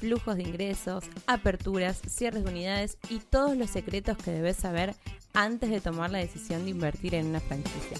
flujos 0.00 0.36
de 0.36 0.42
ingresos, 0.42 1.04
aperturas, 1.26 2.00
cierres 2.08 2.44
de 2.44 2.50
unidades 2.50 2.96
y 3.10 3.18
todos 3.18 3.56
los 3.56 3.70
secretos 3.70 4.16
que 4.16 4.30
debes 4.30 4.56
saber 4.56 4.94
antes 5.34 5.70
de 5.70 5.80
tomar 5.80 6.10
la 6.10 6.18
decisión 6.18 6.64
de 6.64 6.70
invertir 6.70 7.14
en 7.14 7.26
una 7.26 7.40
franquicia. 7.40 7.98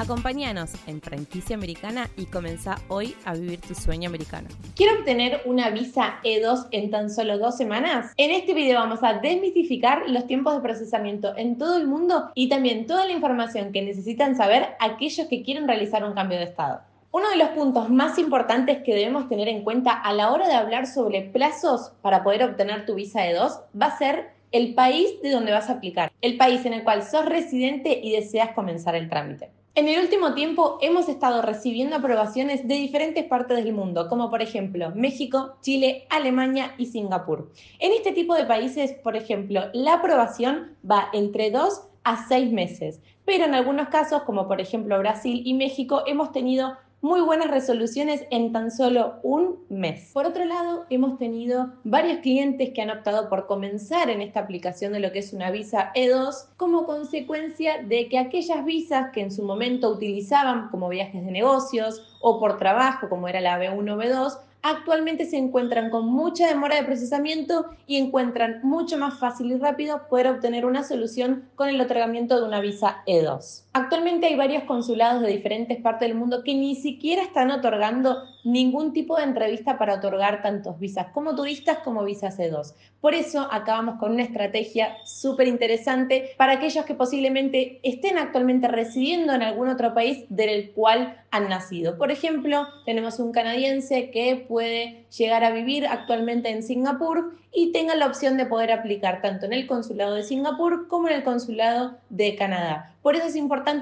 Acompáñanos 0.00 0.70
en 0.86 1.00
Franquicia 1.00 1.56
Americana 1.56 2.08
y 2.16 2.26
comenzá 2.26 2.76
hoy 2.86 3.16
a 3.24 3.34
vivir 3.34 3.60
tu 3.60 3.74
sueño 3.74 4.08
americano. 4.08 4.46
¿Quiero 4.76 4.96
obtener 4.96 5.42
una 5.44 5.70
visa 5.70 6.20
E2 6.22 6.68
en 6.70 6.92
tan 6.92 7.10
solo 7.10 7.36
dos 7.36 7.56
semanas? 7.56 8.12
En 8.16 8.30
este 8.30 8.54
video 8.54 8.78
vamos 8.78 9.00
a 9.02 9.14
desmitificar 9.14 10.08
los 10.08 10.28
tiempos 10.28 10.54
de 10.54 10.60
procesamiento 10.60 11.36
en 11.36 11.58
todo 11.58 11.76
el 11.76 11.88
mundo 11.88 12.30
y 12.36 12.48
también 12.48 12.86
toda 12.86 13.06
la 13.06 13.12
información 13.12 13.72
que 13.72 13.82
necesitan 13.82 14.36
saber 14.36 14.68
aquellos 14.78 15.26
que 15.26 15.42
quieren 15.42 15.66
realizar 15.66 16.04
un 16.04 16.14
cambio 16.14 16.38
de 16.38 16.44
estado. 16.44 16.80
Uno 17.18 17.30
de 17.30 17.36
los 17.36 17.48
puntos 17.48 17.90
más 17.90 18.16
importantes 18.16 18.84
que 18.84 18.94
debemos 18.94 19.28
tener 19.28 19.48
en 19.48 19.64
cuenta 19.64 19.90
a 19.90 20.12
la 20.12 20.30
hora 20.30 20.46
de 20.46 20.54
hablar 20.54 20.86
sobre 20.86 21.22
plazos 21.22 21.90
para 22.00 22.22
poder 22.22 22.44
obtener 22.44 22.86
tu 22.86 22.94
visa 22.94 23.26
E2 23.26 23.60
va 23.80 23.86
a 23.86 23.98
ser 23.98 24.30
el 24.52 24.74
país 24.74 25.20
de 25.20 25.32
donde 25.32 25.50
vas 25.50 25.68
a 25.68 25.72
aplicar, 25.72 26.12
el 26.20 26.36
país 26.36 26.64
en 26.64 26.74
el 26.74 26.84
cual 26.84 27.02
sos 27.02 27.26
residente 27.26 27.98
y 28.00 28.12
deseas 28.12 28.52
comenzar 28.52 28.94
el 28.94 29.08
trámite. 29.08 29.50
En 29.74 29.88
el 29.88 30.00
último 30.00 30.34
tiempo 30.34 30.78
hemos 30.80 31.08
estado 31.08 31.42
recibiendo 31.42 31.96
aprobaciones 31.96 32.68
de 32.68 32.74
diferentes 32.76 33.24
partes 33.24 33.64
del 33.64 33.72
mundo, 33.72 34.08
como 34.08 34.30
por 34.30 34.40
ejemplo 34.40 34.92
México, 34.94 35.56
Chile, 35.60 36.06
Alemania 36.10 36.74
y 36.78 36.86
Singapur. 36.86 37.50
En 37.80 37.90
este 37.94 38.12
tipo 38.12 38.36
de 38.36 38.44
países, 38.44 38.92
por 38.92 39.16
ejemplo, 39.16 39.62
la 39.72 39.94
aprobación 39.94 40.76
va 40.88 41.08
entre 41.12 41.50
2 41.50 41.82
a 42.04 42.28
6 42.28 42.52
meses, 42.52 43.00
pero 43.24 43.44
en 43.44 43.56
algunos 43.56 43.88
casos, 43.88 44.22
como 44.22 44.46
por 44.46 44.60
ejemplo 44.60 44.96
Brasil 45.00 45.42
y 45.44 45.54
México, 45.54 46.04
hemos 46.06 46.30
tenido 46.30 46.76
muy 47.00 47.20
buenas 47.20 47.50
resoluciones 47.50 48.24
en 48.30 48.52
tan 48.52 48.70
solo 48.70 49.20
un 49.22 49.64
mes. 49.68 50.10
Por 50.12 50.26
otro 50.26 50.44
lado, 50.44 50.84
hemos 50.90 51.18
tenido 51.18 51.72
varios 51.84 52.18
clientes 52.18 52.70
que 52.74 52.82
han 52.82 52.90
optado 52.90 53.28
por 53.28 53.46
comenzar 53.46 54.10
en 54.10 54.20
esta 54.20 54.40
aplicación 54.40 54.92
de 54.92 55.00
lo 55.00 55.12
que 55.12 55.20
es 55.20 55.32
una 55.32 55.50
visa 55.50 55.92
E2 55.94 56.48
como 56.56 56.86
consecuencia 56.86 57.82
de 57.82 58.08
que 58.08 58.18
aquellas 58.18 58.64
visas 58.64 59.10
que 59.12 59.20
en 59.20 59.30
su 59.30 59.44
momento 59.44 59.90
utilizaban 59.90 60.70
como 60.70 60.88
viajes 60.88 61.24
de 61.24 61.30
negocios 61.30 62.16
o 62.20 62.40
por 62.40 62.58
trabajo, 62.58 63.08
como 63.08 63.28
era 63.28 63.40
la 63.40 63.58
B1 63.60 63.92
o 63.92 63.96
B2, 63.96 64.38
actualmente 64.62 65.24
se 65.24 65.36
encuentran 65.36 65.90
con 65.90 66.06
mucha 66.06 66.48
demora 66.48 66.76
de 66.76 66.84
procesamiento 66.84 67.66
y 67.86 67.96
encuentran 67.96 68.60
mucho 68.62 68.98
más 68.98 69.18
fácil 69.18 69.52
y 69.52 69.56
rápido 69.56 70.08
poder 70.08 70.26
obtener 70.26 70.66
una 70.66 70.82
solución 70.82 71.48
con 71.54 71.68
el 71.68 71.80
otorgamiento 71.80 72.40
de 72.40 72.46
una 72.46 72.60
visa 72.60 73.02
E2. 73.06 73.67
Actualmente 73.80 74.26
hay 74.26 74.34
varios 74.34 74.64
consulados 74.64 75.22
de 75.22 75.28
diferentes 75.28 75.80
partes 75.80 76.08
del 76.08 76.18
mundo 76.18 76.42
que 76.42 76.52
ni 76.52 76.74
siquiera 76.74 77.22
están 77.22 77.52
otorgando 77.52 78.24
ningún 78.42 78.92
tipo 78.92 79.16
de 79.16 79.22
entrevista 79.22 79.78
para 79.78 79.94
otorgar 79.94 80.42
tantos 80.42 80.80
visas 80.80 81.06
como 81.14 81.36
turistas 81.36 81.78
como 81.84 82.02
visas 82.02 82.40
E2. 82.40 82.74
Por 83.00 83.14
eso 83.14 83.46
acabamos 83.52 84.00
con 84.00 84.10
una 84.10 84.24
estrategia 84.24 84.96
súper 85.04 85.46
interesante 85.46 86.30
para 86.36 86.54
aquellos 86.54 86.84
que 86.86 86.96
posiblemente 86.96 87.78
estén 87.84 88.18
actualmente 88.18 88.66
residiendo 88.66 89.32
en 89.32 89.42
algún 89.42 89.68
otro 89.68 89.94
país 89.94 90.24
del 90.28 90.72
cual 90.72 91.16
han 91.30 91.48
nacido. 91.48 91.98
Por 91.98 92.10
ejemplo, 92.10 92.66
tenemos 92.84 93.20
un 93.20 93.30
canadiense 93.30 94.10
que 94.10 94.44
puede 94.48 95.04
llegar 95.16 95.44
a 95.44 95.52
vivir 95.52 95.86
actualmente 95.86 96.50
en 96.50 96.64
Singapur 96.64 97.38
y 97.52 97.72
tenga 97.72 97.94
la 97.94 98.06
opción 98.06 98.36
de 98.36 98.46
poder 98.46 98.72
aplicar 98.72 99.22
tanto 99.22 99.46
en 99.46 99.52
el 99.52 99.66
consulado 99.66 100.14
de 100.14 100.22
Singapur 100.22 100.88
como 100.88 101.08
en 101.08 101.14
el 101.14 101.22
consulado 101.22 101.96
de 102.10 102.34
Canadá. 102.36 102.94
Por 103.02 103.16
eso 103.16 103.26
es 103.26 103.36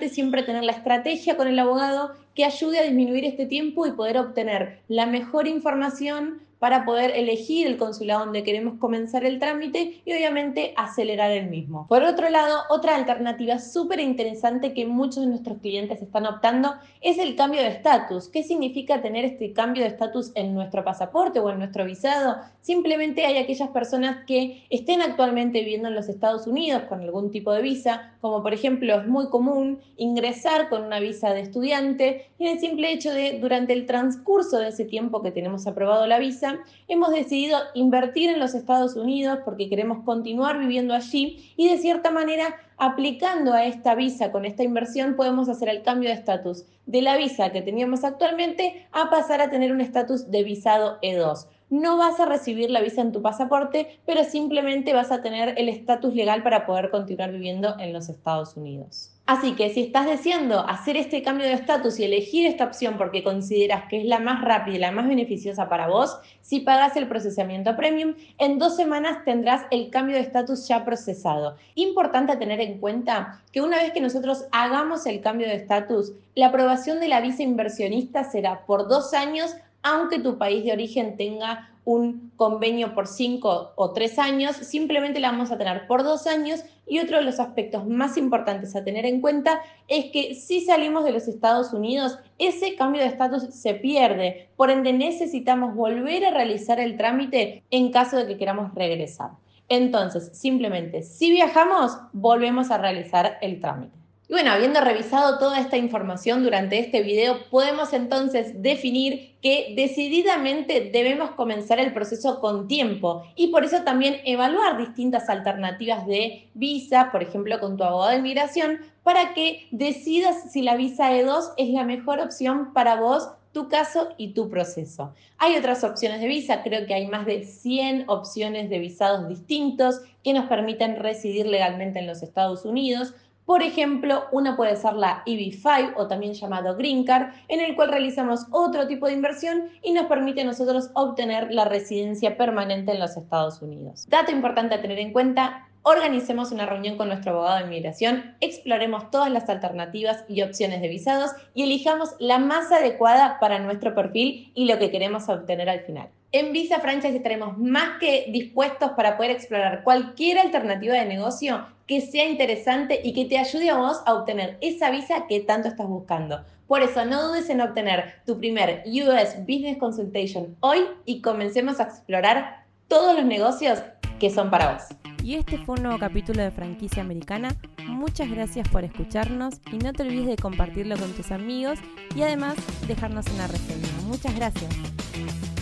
siempre 0.09 0.43
tener 0.43 0.65
la 0.65 0.73
estrategia 0.73 1.37
con 1.37 1.49
el 1.49 1.59
abogado 1.59 2.13
que 2.37 2.45
ayude 2.45 2.79
a 2.79 2.83
disminuir 2.85 3.25
este 3.25 3.47
tiempo 3.47 3.87
y 3.87 3.93
poder 3.93 4.19
obtener 4.19 4.83
la 4.87 5.07
mejor 5.07 5.49
información 5.49 6.47
para 6.59 6.85
poder 6.85 7.13
elegir 7.15 7.67
el 7.67 7.77
consulado 7.77 8.25
donde 8.25 8.43
queremos 8.43 8.79
comenzar 8.79 9.25
el 9.25 9.39
trámite 9.39 10.01
y 10.05 10.13
obviamente 10.13 10.73
acelerar 10.77 11.31
el 11.31 11.51
mismo. 11.51 11.87
Por 11.89 12.03
otro 12.03 12.31
lado, 12.31 12.61
otra 12.71 12.97
alternativa 12.97 13.59
súper 13.59 14.01
interesante 14.01 14.73
que 14.73 14.87
muchos 14.87 15.23
de 15.23 15.29
nuestros 15.29 15.59
clientes 15.59 16.01
están 16.01 16.27
optando 16.27 16.75
es 17.01 17.19
el 17.19 17.37
cambio 17.37 17.61
de 17.61 17.69
estatus. 17.69 18.29
¿Qué 18.29 18.43
significa 18.43 19.03
tener 19.03 19.25
este 19.25 19.53
cambio 19.53 19.83
de 19.83 19.91
estatus 19.91 20.33
en 20.35 20.55
nuestro 20.55 20.85
pasaporte 20.85 21.41
o 21.41 21.51
en 21.51 21.59
nuestro 21.59 21.85
visado? 21.85 22.39
Simplemente 22.61 23.27
hay 23.27 23.37
aquellas 23.37 23.69
personas 23.71 24.25
que 24.27 24.65
estén 24.71 25.03
actualmente 25.03 25.61
viviendo 25.61 25.89
en 25.89 25.95
los 25.95 26.09
Estados 26.09 26.47
Unidos 26.47 26.85
con 26.89 27.01
algún 27.01 27.31
tipo 27.31 27.53
de 27.53 27.63
visa, 27.63 28.15
como 28.21 28.43
por 28.43 28.55
ejemplo 28.55 29.01
es 29.01 29.07
muy 29.07 29.29
común 29.29 29.81
ingresar 29.97 30.69
con 30.69 30.83
una 30.85 31.01
visa 31.01 31.35
de 31.35 31.43
estudiante 31.43 32.26
y 32.39 32.47
en 32.47 32.53
el 32.53 32.61
simple 32.61 32.93
hecho 32.93 33.13
de 33.13 33.39
durante 33.41 33.73
el 33.73 33.87
transcurso 33.87 34.59
de 34.59 34.69
ese 34.69 34.85
tiempo 34.85 35.23
que 35.23 35.31
tenemos 35.31 35.67
aprobado 35.67 36.07
la 36.07 36.19
visa, 36.19 36.59
hemos 36.89 37.11
decidido 37.11 37.59
invertir 37.75 38.31
en 38.31 38.39
los 38.39 38.55
Estados 38.55 38.97
Unidos 38.97 39.39
porque 39.45 39.69
queremos 39.69 40.05
continuar 40.05 40.59
viviendo 40.59 40.95
allí 40.95 41.53
y 41.57 41.69
de 41.69 41.79
cierta 41.79 42.11
manera 42.11 42.57
aplicando 42.77 43.53
a 43.53 43.65
esta 43.65 43.95
visa 43.95 44.33
con 44.33 44.45
esta 44.45 44.63
inversión 44.63 45.17
podemos 45.17 45.49
hacer 45.49 45.69
el 45.69 45.83
cambio 45.83 46.11
de 46.11 46.17
estatus 46.17 46.65
de 46.85 47.03
la 47.03 47.17
visa 47.17 47.51
que 47.51 47.63
teníamos 47.63 48.05
actualmente 48.05 48.87
a 48.93 49.09
pasar 49.11 49.41
a 49.41 49.51
tener 49.51 49.73
un 49.73 49.81
estatus 49.81 50.31
de 50.31 50.43
visado 50.43 50.99
E2 51.01 51.47
no 51.71 51.97
vas 51.97 52.21
a 52.21 52.27
recibir 52.27 52.71
la 52.71 52.81
visa 52.81 53.01
en 53.01 53.13
tu 53.13 53.23
pasaporte, 53.23 53.99
pero 54.07 54.25
simplemente 54.25 54.93
vas 54.93 55.11
a 55.11 55.23
tener 55.23 55.55
el 55.59 55.69
estatus 55.69 56.15
legal 56.15 56.43
para 56.43 56.67
poder 56.67 56.91
continuar 56.91 57.33
viviendo 57.33 57.77
en 57.81 57.93
los 57.93 58.09
Estados 58.09 58.57
Unidos. 58.57 59.16
Así 59.27 59.57
que 59.57 59.71
si 59.71 59.81
estás 59.81 60.07
deseando 60.07 60.61
hacer 60.61 60.97
este 60.97 61.21
cambio 61.21 61.47
de 61.47 61.55
estatus 61.55 61.99
y 61.99 62.05
elegir 62.05 62.47
esta 62.47 62.65
opción 62.65 62.97
porque 62.97 63.25
consideras 63.25 63.89
que 63.91 63.99
es 64.01 64.05
la 64.05 64.21
más 64.21 64.41
rápida 64.41 64.77
y 64.77 64.79
la 64.79 64.93
más 64.93 65.09
beneficiosa 65.09 65.69
para 65.69 65.89
vos, 65.89 66.17
si 66.43 66.61
pagas 66.61 66.97
el 66.97 67.09
procesamiento 67.09 67.75
premium, 67.75 68.15
en 68.39 68.61
dos 68.61 68.77
semanas 68.77 69.25
tendrás 69.25 69.63
el 69.73 69.91
cambio 69.91 70.15
de 70.15 70.23
estatus 70.23 70.69
ya 70.69 70.85
procesado. 70.85 71.57
Importante 71.75 72.37
tener 72.37 72.61
en 72.61 72.79
cuenta 72.79 73.43
que 73.51 73.61
una 73.61 73.79
vez 73.79 73.91
que 73.93 74.01
nosotros 74.01 74.47
hagamos 74.53 75.07
el 75.07 75.21
cambio 75.21 75.49
de 75.49 75.57
estatus, 75.57 76.13
la 76.37 76.47
aprobación 76.47 77.01
de 77.01 77.09
la 77.09 77.21
visa 77.21 77.43
inversionista 77.43 78.23
será 78.23 78.65
por 78.65 78.87
dos 78.87 79.13
años 79.13 79.57
aunque 79.83 80.19
tu 80.19 80.37
país 80.37 80.65
de 80.65 80.73
origen 80.73 81.17
tenga 81.17 81.71
un 81.87 82.33
convenio 82.35 82.95
por 82.95 83.07
cinco 83.07 83.73
o 83.77 83.93
tres 83.93 84.19
años, 84.19 84.57
simplemente 84.57 85.21
la 85.21 85.31
vamos 85.31 85.53
a 85.53 85.57
tener 85.57 85.87
por 85.87 86.03
dos 86.03 86.27
años. 86.27 86.63
Y 86.85 86.99
otro 86.99 87.19
de 87.19 87.25
los 87.25 87.41
aspectos 87.41 87.87
más 87.87 88.17
importantes 88.17 88.75
a 88.75 88.85
tener 88.85 89.07
en 89.07 89.21
cuenta 89.21 89.61
es 89.87 90.07
que 90.07 90.35
si 90.35 90.61
salimos 90.61 91.05
de 91.05 91.13
los 91.13 91.29
Estados 91.29 91.73
Unidos, 91.73 92.19
ese 92.39 92.75
cambio 92.75 93.03
de 93.03 93.09
estatus 93.09 93.55
se 93.55 93.75
pierde. 93.75 94.49
Por 94.57 94.71
ende, 94.71 94.93
necesitamos 94.93 95.77
volver 95.77 96.25
a 96.27 96.33
realizar 96.33 96.81
el 96.81 96.97
trámite 96.97 97.63
en 97.71 97.93
caso 97.93 98.17
de 98.17 98.27
que 98.27 98.37
queramos 98.37 98.75
regresar. 98.75 99.31
Entonces, 99.69 100.31
simplemente, 100.33 101.03
si 101.03 101.31
viajamos, 101.31 101.97
volvemos 102.13 102.71
a 102.73 102.79
realizar 102.79 103.39
el 103.41 103.61
trámite. 103.61 104.06
Y 104.29 104.33
bueno, 104.33 104.51
habiendo 104.51 104.81
revisado 104.81 105.39
toda 105.39 105.61
esta 105.61 105.77
información 105.77 106.43
durante 106.43 106.81
este 106.81 107.01
video, 107.01 107.49
podemos 107.49 107.93
entonces 107.93 108.61
definir 108.61 109.37
que 109.41 109.75
decididamente 109.77 110.91
debemos 110.93 111.31
comenzar 111.33 111.79
el 111.79 111.93
proceso 111.93 112.41
con 112.41 112.67
tiempo 112.67 113.23
y 113.37 113.49
por 113.49 113.65
eso 113.65 113.83
también 113.83 114.17
evaluar 114.25 114.79
distintas 114.79 115.29
alternativas 115.29 116.07
de 116.09 116.49
visa, 116.55 117.11
por 117.13 117.23
ejemplo, 117.23 117.61
con 117.61 117.77
tu 117.77 117.85
abogado 117.85 118.11
de 118.11 118.19
inmigración, 118.19 118.81
para 119.05 119.33
que 119.33 119.69
decidas 119.71 120.51
si 120.51 120.63
la 120.63 120.75
visa 120.75 121.13
E2 121.13 121.53
es 121.57 121.69
la 121.69 121.85
mejor 121.85 122.19
opción 122.19 122.73
para 122.73 122.97
vos 122.97 123.29
tu 123.57 123.71
caso 123.71 124.09
y 124.19 124.35
tu 124.35 124.51
proceso. 124.51 125.15
Hay 125.39 125.57
otras 125.57 125.83
opciones 125.83 126.21
de 126.21 126.27
visa, 126.27 126.63
creo 126.63 126.85
que 126.87 126.93
hay 126.93 127.07
más 127.07 127.25
de 127.25 127.43
100 127.43 128.05
opciones 128.07 128.69
de 128.69 128.79
visados 128.79 129.29
distintos 129.29 130.03
que 130.23 130.35
nos 130.35 130.45
permiten 130.47 130.97
residir 130.97 131.47
legalmente 131.47 132.01
en 132.01 132.07
los 132.07 132.23
Estados 132.23 132.67
Unidos. 132.67 133.15
Por 133.47 133.63
ejemplo, 133.63 134.25
una 134.33 134.57
puede 134.57 134.75
ser 134.75 134.95
la 134.95 135.23
EB5 135.25 135.93
o 135.97 136.09
también 136.09 136.35
llamado 136.35 136.77
Green 136.77 137.05
Card, 137.05 137.29
en 137.47 137.61
el 137.61 137.77
cual 137.77 137.91
realizamos 137.91 138.47
otro 138.51 138.89
tipo 138.89 139.07
de 139.07 139.13
inversión 139.13 139.69
y 139.85 139.93
nos 139.93 140.07
permite 140.07 140.41
a 140.41 140.45
nosotros 140.45 140.91
obtener 140.95 141.53
la 141.53 141.65
residencia 141.65 142.37
permanente 142.37 142.91
en 142.91 142.99
los 142.99 143.17
Estados 143.17 143.63
Unidos. 143.63 144.05
Dato 144.09 144.33
importante 144.33 144.75
a 144.75 144.83
tener 144.83 144.99
en 144.99 145.13
cuenta, 145.13 145.69
organicemos 145.83 146.51
una 146.51 146.67
reunión 146.67 146.97
con 146.97 147.07
nuestro 147.07 147.31
abogado 147.31 147.59
de 147.59 147.67
inmigración, 147.67 148.35
exploremos 148.41 149.13
todas 149.13 149.31
las 149.31 149.49
alternativas 149.49 150.25
y 150.29 150.43
opciones 150.43 150.81
de 150.81 150.89
visados 150.89 151.31
y 151.55 151.63
elijamos 151.63 152.17
la 152.19 152.41
más 152.41 152.73
adecuada 152.73 153.39
para 153.39 153.61
nuestro 153.61 153.95
perfil 153.95 154.51
y 154.57 154.65
lo 154.65 154.81
que 154.81 154.91
queremos 154.91 155.29
obtener 155.29 155.71
al 155.71 155.83
final. 155.83 156.09
En 156.39 156.53
Visa 156.53 156.81
Franchise 156.81 157.17
estaremos 157.17 157.57
más 157.57 157.99
que 157.99 158.27
dispuestos 158.29 158.91
para 158.91 159.17
poder 159.17 159.31
explorar 159.31 159.83
cualquier 159.83 160.39
alternativa 160.39 160.93
de 160.93 161.07
negocio 161.07 161.65
que 161.87 162.03
sea 162.03 162.29
interesante 162.29 163.01
y 163.03 163.15
que 163.15 163.25
te 163.25 163.39
ayude 163.39 163.71
a 163.71 163.79
vos 163.79 164.03
a 164.05 164.13
obtener 164.13 164.59
esa 164.61 164.91
visa 164.91 165.27
que 165.31 165.41
tanto 165.41 165.69
estás 165.69 165.87
buscando. 165.87 166.45
Por 166.67 166.83
eso, 166.83 167.07
no 167.07 167.27
dudes 167.27 167.49
en 167.49 167.63
obtener 167.63 168.17
tu 168.27 168.39
primer 168.39 168.83
US 168.85 169.39
Business 169.49 169.79
Consultation 169.79 170.55
hoy 170.61 170.81
y 171.07 171.23
comencemos 171.23 171.81
a 171.81 171.85
explorar 171.85 172.67
todos 172.87 173.17
los 173.17 173.25
negocios 173.25 173.83
que 174.21 174.29
son 174.29 174.51
para 174.51 174.75
vos. 174.75 174.83
Y 175.25 175.37
este 175.37 175.57
fue 175.57 175.77
un 175.77 175.85
nuevo 175.85 175.99
capítulo 175.99 176.43
de 176.43 176.51
Franquicia 176.51 177.03
Americana. 177.03 177.49
Muchas 177.87 178.31
gracias 178.31 178.69
por 178.69 178.85
escucharnos 178.85 179.55
y 179.73 179.79
no 179.79 179.95
te 179.95 180.03
olvides 180.03 180.27
de 180.27 180.37
compartirlo 180.37 180.99
con 180.99 181.13
tus 181.13 181.31
amigos 181.31 181.79
y 182.15 182.21
además 182.21 182.57
dejarnos 182.87 183.25
una 183.29 183.47
reseña. 183.47 183.89
Muchas 184.07 184.37
gracias. 184.37 185.56